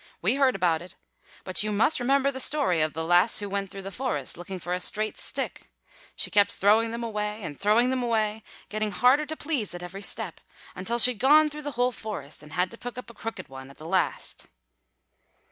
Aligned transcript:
We 0.19 0.33
heard 0.33 0.55
about 0.55 0.81
it. 0.81 0.95
But 1.43 1.61
you 1.61 1.71
must 1.71 1.99
remember 1.99 2.31
the 2.31 2.39
story 2.39 2.81
of 2.81 2.93
the 2.93 3.05
lass 3.05 3.37
who 3.37 3.47
went 3.47 3.69
through 3.69 3.83
the 3.83 3.91
forest 3.91 4.35
looking 4.35 4.57
for 4.57 4.73
a 4.73 4.79
straight 4.79 5.15
stick. 5.19 5.69
She 6.15 6.31
kept 6.31 6.51
throwing 6.51 6.89
them 6.89 7.03
away 7.03 7.43
and 7.43 7.55
throwing 7.55 7.91
them 7.91 8.01
away, 8.01 8.41
getting 8.67 8.89
harder 8.89 9.27
to 9.27 9.37
please 9.37 9.75
at 9.75 9.83
every 9.83 10.01
step, 10.01 10.41
until 10.73 10.97
she'd 10.97 11.19
gone 11.19 11.51
through 11.51 11.61
the 11.61 11.73
whole 11.77 11.91
forest, 11.91 12.41
and 12.41 12.53
had 12.53 12.71
to 12.71 12.79
pick 12.79 12.97
up 12.97 13.11
a 13.11 13.13
crooked 13.13 13.47
one 13.47 13.69
at 13.69 13.77
the 13.77 13.85
last." 13.87 14.47